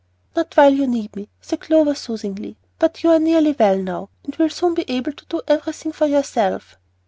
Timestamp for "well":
3.59-3.77